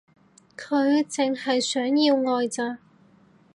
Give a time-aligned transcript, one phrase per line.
[0.57, 2.79] 佢淨係想要愛咋